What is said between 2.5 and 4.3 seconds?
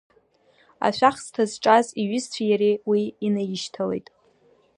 иареи уи инаишьҭалеит.